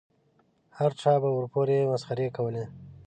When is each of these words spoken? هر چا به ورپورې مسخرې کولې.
هر 0.77 0.91
چا 1.01 1.13
به 1.21 1.29
ورپورې 1.37 1.89
مسخرې 1.91 2.27
کولې. 2.37 2.65